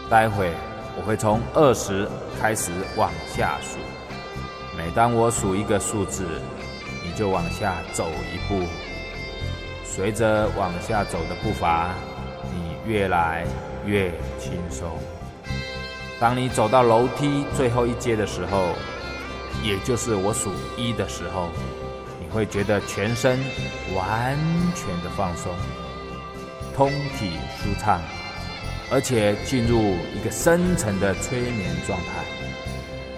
[0.10, 0.50] 待会
[0.98, 3.78] 我会从二十开始往下数，
[4.76, 6.26] 每当我数一个数字，
[7.06, 8.66] 你就往下走一步。
[9.86, 11.92] 随着往下走的步伐，
[12.52, 13.46] 你越来
[13.86, 14.90] 越轻松。
[16.20, 18.70] 当你走到楼梯最后一阶的时候，
[19.64, 21.50] 也就是我数一的时候，
[22.20, 23.40] 你会觉得全身
[23.96, 24.38] 完
[24.76, 25.54] 全的放松，
[26.76, 28.02] 通体舒畅，
[28.92, 32.24] 而且进入一个深层的催眠状态。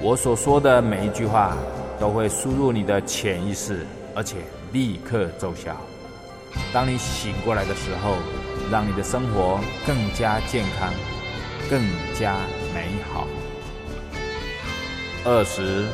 [0.02, 1.56] 我所说的每一句话
[2.00, 4.38] 都会输入你的潜意识，而且
[4.74, 5.76] 立刻奏效。
[6.74, 8.18] 当你醒过来的时候，
[8.70, 10.94] 让你的生活更加健康，
[11.70, 11.82] 更
[12.14, 12.36] 加
[12.74, 13.28] 美好。
[15.26, 15.86] 二十，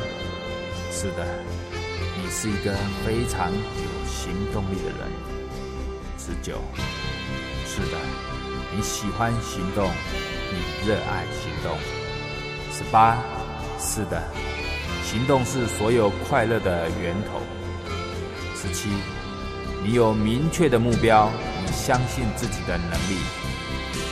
[0.90, 1.24] 是的，
[2.16, 2.74] 你是一个
[3.06, 5.08] 非常有行动力的人。
[6.18, 6.60] 十九，
[7.64, 7.96] 是的，
[8.74, 9.88] 你喜欢行动，
[10.50, 11.78] 你热爱行动。
[12.72, 13.18] 十八，
[13.78, 14.20] 是的，
[15.04, 17.40] 行动是所有快乐的源头。
[18.54, 18.90] 十七。
[19.82, 21.30] 你有明确的目标，
[21.64, 23.16] 你相信自己的能力。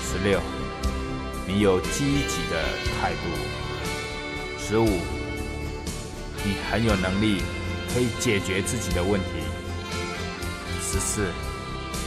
[0.03, 0.41] 十六，
[1.47, 2.63] 你有积极的
[2.99, 4.59] 态度。
[4.59, 4.89] 十五，
[6.49, 7.43] 你很有能力，
[7.93, 9.27] 可以解决自己的问题。
[10.81, 11.27] 十四，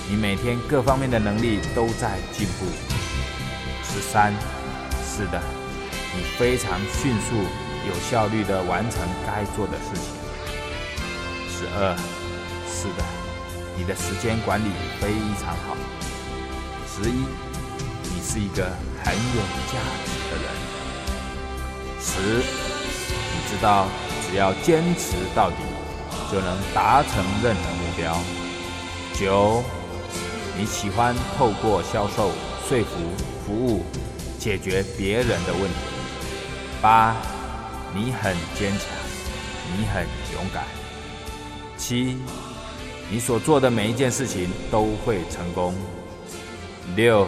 [0.09, 2.65] 你每天各方面的能力都在进步。
[3.83, 4.33] 十三，
[5.05, 5.39] 是的，
[6.15, 7.35] 你非常迅速、
[7.87, 10.05] 有效率的完成该做的事情。
[11.47, 11.95] 十二，
[12.65, 13.05] 是的。
[13.77, 15.77] 你的时间管理非常好。
[16.87, 17.25] 十一，
[18.09, 18.71] 你是一个
[19.03, 20.45] 很有价值的人。
[22.01, 22.43] 十，
[23.33, 23.87] 你知道
[24.31, 25.57] 只要坚持到底，
[26.31, 28.17] 就能达成任何目标。
[29.13, 29.61] 九，
[30.57, 32.31] 你喜欢透过销售、
[32.65, 32.97] 说服、
[33.45, 33.83] 服务
[34.39, 35.75] 解决别人的问题。
[36.81, 37.13] 八，
[37.93, 38.87] 你很坚强，
[39.77, 40.63] 你很勇敢。
[41.77, 42.17] 七。
[43.09, 45.75] 你所做的每一件事情都会成功。
[46.95, 47.27] 六，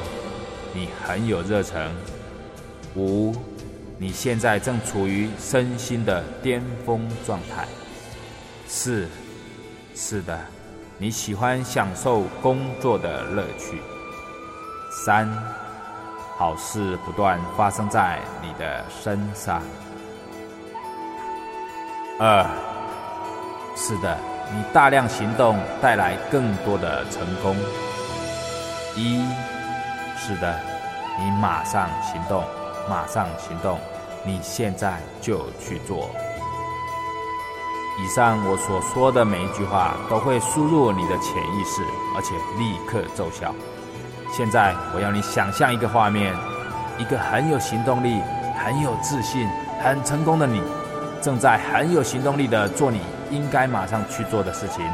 [0.73, 1.93] 你很有热忱。
[2.95, 3.35] 五，
[4.03, 7.65] 你现在正处于身心的巅峰状态。
[8.67, 9.07] 四，
[9.95, 10.37] 是的，
[10.97, 13.81] 你喜欢享受工作的乐趣。
[15.05, 15.25] 三，
[16.37, 19.61] 好事不断发生在你的身上。
[22.19, 22.45] 二，
[23.77, 24.17] 是的。
[24.53, 27.55] 你大量行动带来更多的成功。
[28.97, 29.23] 一，
[30.17, 30.59] 是的，
[31.17, 32.43] 你马上行动，
[32.89, 33.79] 马上行动，
[34.25, 36.09] 你现在就去做。
[38.03, 41.83] 以上我所说的每一句话都会输入你的潜意识，
[42.15, 43.53] 而且立刻奏效。
[44.31, 46.35] 现在我要你想象一个画面：
[46.97, 48.19] 一个很有行动力、
[48.57, 49.47] 很有自信、
[49.79, 50.61] 很成功的你，
[51.21, 53.01] 正在很有行动力的做你。
[53.29, 54.85] 应该马上去做的事情。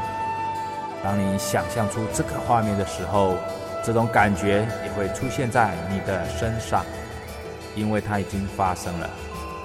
[1.04, 3.36] 当你想象出这个画面的时候，
[3.84, 6.86] 这种感觉也会出现在你的身上，
[7.76, 9.10] 因为它已经发生了，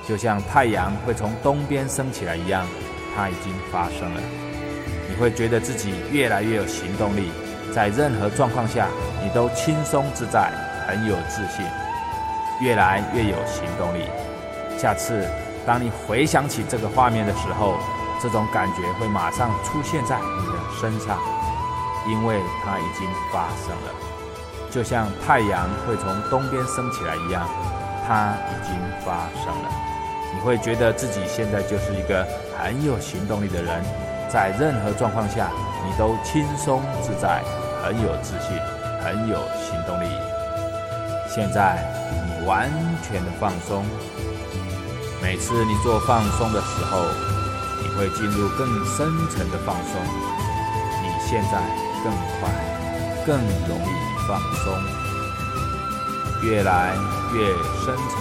[0.06, 2.66] 就像太阳会从东边升起来一样，
[3.16, 4.20] 它已经发生了。
[5.08, 7.30] 你会觉得自己越来越有行动力，
[7.72, 8.88] 在任何状况下
[9.22, 10.50] 你都轻松自在，
[10.86, 11.64] 很有自信，
[12.60, 14.04] 越来越有行动力。
[14.76, 15.28] 下次
[15.64, 17.78] 当你回想起这个画面的时候，
[18.22, 21.18] 这种感觉会马上出现在你的身上，
[22.08, 23.94] 因为它已经发生了，
[24.70, 27.46] 就像太阳会从东边升起来一样，
[28.06, 28.74] 它已经
[29.04, 29.68] 发生了。
[30.34, 32.26] 你会觉得自己现在就是一个
[32.58, 33.82] 很有行动力的人，
[34.28, 35.48] 在任何状况下
[35.84, 37.42] 你都轻松自在，
[37.82, 38.58] 很有自信，
[39.02, 40.06] 很有行动力。
[41.28, 41.82] 现在
[42.26, 42.70] 你完
[43.02, 43.84] 全的放松，
[45.22, 46.98] 每次你做放松的时候。
[47.76, 50.00] 你会进入更深层的放松，
[51.02, 51.60] 你现在
[52.02, 52.48] 更快、
[53.26, 53.36] 更
[53.68, 54.72] 容易放松，
[56.44, 56.94] 越来
[57.32, 58.16] 越深沉，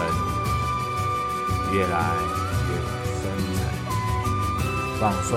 [1.74, 1.96] 越来
[2.70, 2.72] 越
[3.20, 3.22] 深。
[3.54, 3.62] 沉，
[5.00, 5.30] 放松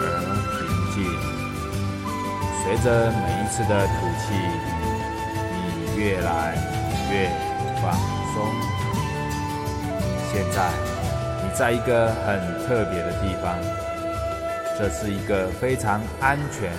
[0.00, 0.02] 而
[0.52, 0.58] 平
[0.92, 0.94] 静。
[2.62, 4.24] 随着每一次的吐气，
[5.52, 6.58] 你越来
[7.10, 7.30] 越
[7.80, 7.84] 放
[8.34, 8.34] 松。
[10.32, 10.56] 现在。
[11.38, 13.56] 你在一个很特别的地方，
[14.76, 16.72] 这是一个非常安全、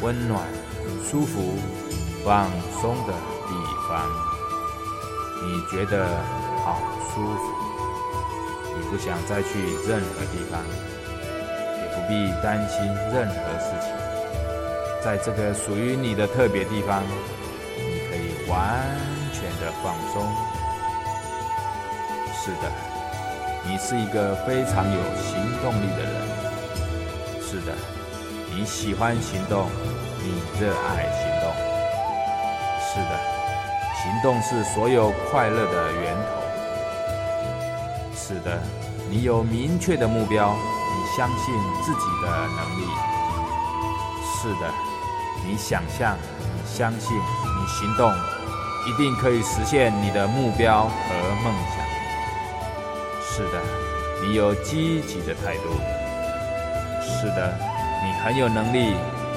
[0.00, 0.40] 温暖、
[1.04, 1.58] 舒服、
[2.24, 2.48] 放
[2.80, 3.12] 松的
[3.48, 3.54] 地
[3.88, 4.35] 方。
[5.42, 6.06] 你觉得
[6.64, 7.54] 好舒服，
[8.74, 10.60] 你不想再去任何地方，
[11.78, 13.90] 也不必担心任何事情。
[15.02, 17.02] 在这个属于你的特别地方，
[17.76, 18.82] 你可以完
[19.32, 20.26] 全的放松。
[22.34, 22.72] 是的，
[23.64, 26.12] 你是一个非常有行动力的人。
[27.40, 27.72] 是的，
[28.54, 29.68] 你喜欢行动，
[30.22, 31.35] 你热爱行。
[34.16, 36.22] 行动是所有快乐的源头。
[38.16, 38.58] 是的，
[39.10, 41.54] 你有明确的目标，你相信
[41.84, 42.86] 自己的能力。
[44.24, 44.72] 是的，
[45.44, 48.10] 你想象，你相信，你行动，
[48.86, 50.90] 一定可以实现你的目标和
[51.44, 51.84] 梦想。
[53.22, 53.60] 是的，
[54.22, 55.78] 你有积极的态度。
[57.02, 57.52] 是的，
[58.02, 58.94] 你很有能力，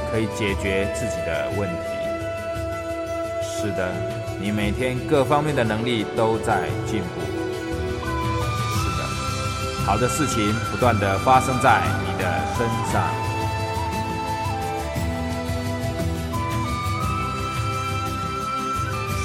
[0.10, 1.99] 可以解决自己的问题。
[3.62, 3.92] 是的，
[4.40, 7.20] 你每天各方面的能力都在进步。
[8.72, 9.04] 是的，
[9.86, 12.24] 好的事情不断的发生在你的
[12.58, 13.04] 身上。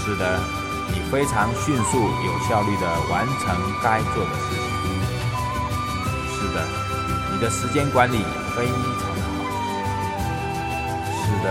[0.04, 0.40] 是的，
[0.92, 4.58] 你非常迅速、有效率的完成该做的事情。
[6.34, 6.66] 是的，
[7.32, 8.24] 你的时间管理。
[8.56, 9.34] 非常的好，
[11.22, 11.46] 是的，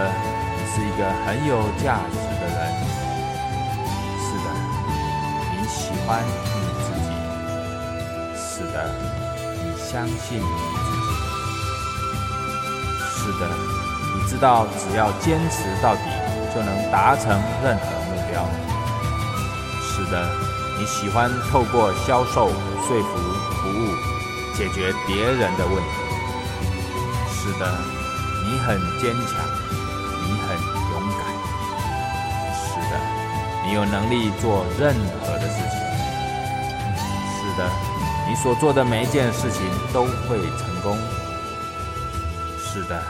[0.73, 2.57] 是一个很有价值的人。
[4.17, 4.47] 是的，
[5.51, 6.27] 你喜欢你
[6.81, 7.07] 自己。
[8.35, 8.75] 是的，
[9.61, 11.11] 你相信你自己。
[13.15, 13.41] 是的，
[14.15, 16.01] 你知道只要坚持到底，
[16.55, 17.29] 就能达成
[17.63, 18.43] 任何目标。
[19.81, 20.27] 是的，
[20.79, 22.49] 你喜欢透过销售、
[22.87, 23.19] 说服、
[23.61, 23.95] 服务，
[24.55, 25.89] 解决别人的问题。
[27.31, 27.77] 是的，
[28.43, 29.37] 你很坚强，
[33.73, 35.79] 有能力做任何的事情。
[37.35, 37.69] 是的，
[38.29, 39.61] 你所做的每一件事情
[39.91, 40.97] 都会成功。
[42.57, 43.03] 是的，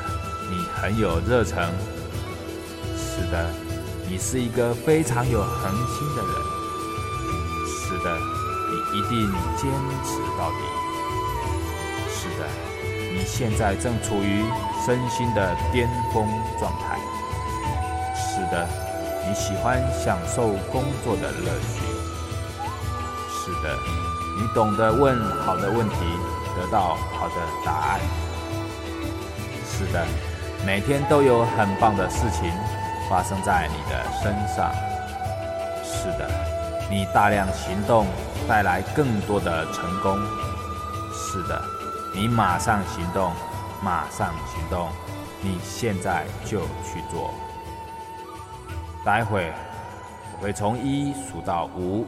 [0.49, 1.70] 你很有热忱。
[2.97, 3.49] 是的，
[4.09, 6.34] 你是一个非常有恒心的人。
[7.68, 8.18] 是的，
[8.70, 9.72] 你一定坚
[10.03, 10.57] 持到底。
[12.09, 12.47] 是的。
[13.14, 14.43] 你现在正处于
[14.86, 16.28] 身心的巅峰
[16.59, 16.97] 状态。
[18.16, 18.68] 是的，
[19.28, 21.82] 你喜欢享受工作的乐趣。
[23.30, 23.78] 是的，
[24.38, 25.96] 你懂得问好的问题，
[26.56, 28.00] 得到好的答案。
[29.66, 30.06] 是的，
[30.66, 32.52] 每天都有很棒的事情
[33.10, 34.72] 发生在你的身上。
[35.84, 36.30] 是的，
[36.90, 38.06] 你大量行动
[38.48, 40.18] 带来更多的成功。
[41.14, 41.62] 是的。
[42.16, 43.34] 你马上行动，
[43.82, 44.88] 马上行动，
[45.42, 47.34] 你现在就去做。
[49.04, 49.51] 待会
[50.32, 52.06] 我会从一数到五，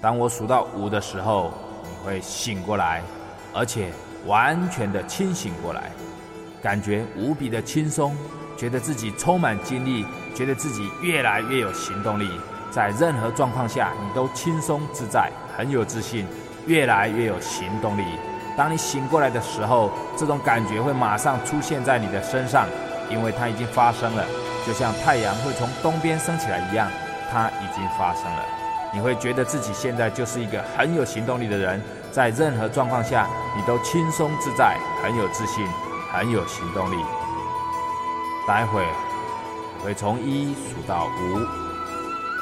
[0.00, 3.02] 当我数到五的时候，你会醒过来，
[3.52, 3.90] 而且
[4.26, 5.90] 完全的清醒过来，
[6.62, 8.16] 感觉无比的轻松，
[8.56, 12.30] 觉得自己充满精力，觉得自己越来越有行动力，
[12.70, 16.26] 在任何状况下你都轻松自在，很有自信，
[16.66, 18.04] 越来越有行动力。
[18.56, 22.66] 当你醒过来的时候，这种感觉会马上出现在你的身上，
[23.10, 24.24] 因为它已经发生了，
[24.66, 26.88] 就像太阳会从东边升起来一样，
[27.30, 28.44] 它已经发生了。
[28.92, 31.80] 你会觉得自己现在就是一个很有行动力的人，
[32.10, 35.66] 在任何状况下你都轻松自在，很有自信，
[36.12, 36.96] 很有行动力。
[38.46, 38.84] 待会
[39.78, 41.38] 我会从一数到五，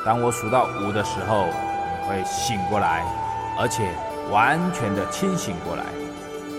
[0.04, 3.04] 当我数到五的时候，你会醒过来，
[3.58, 3.90] 而且。
[4.30, 5.82] 完全的清醒过来，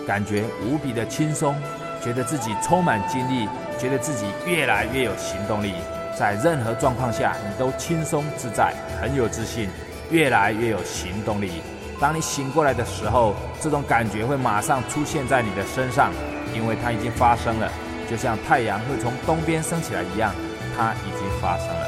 [0.07, 1.55] 感觉无比的轻松，
[2.01, 3.47] 觉得自己充满精力，
[3.77, 5.73] 觉得自己越来越有行动力，
[6.17, 9.69] 在任何状况下你都轻松自在，很有自信，
[10.09, 11.61] 越来越有行动力。
[11.99, 16.11] 当你醒过来的时候，这种感觉会马上出现在你的身上，
[16.55, 17.69] 因为它已经发生了，
[18.09, 20.33] 就像太阳会从东边升起来一样，
[20.77, 21.87] 它已经发生了。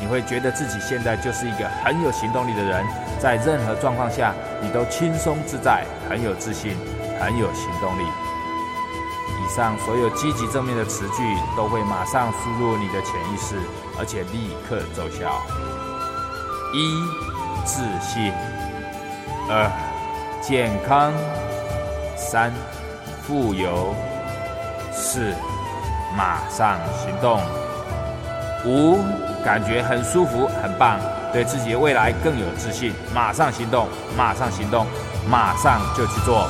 [0.00, 2.84] 你会觉得自己现在就是一个很有行动力的人，
[3.20, 6.76] 在任何状况下你都轻松自在，很有自信，
[7.20, 8.02] 很有行动力。
[9.54, 13.56] 上所有积极正面的词句都会马上输入你的潜意识，
[13.98, 15.42] 而且立刻奏效。
[16.72, 17.02] 一、
[17.66, 18.32] 自信；
[19.50, 19.70] 二、
[20.40, 21.12] 健康；
[22.16, 22.50] 三、
[23.22, 23.94] 富有；
[24.90, 25.34] 四、
[26.16, 27.38] 马上行动；
[28.64, 28.98] 五。
[29.44, 31.00] 感觉很舒服，很棒，
[31.32, 32.94] 对自己的未来更有自信。
[33.12, 34.86] 马上行动，马上行动，
[35.28, 36.48] 马上就去做。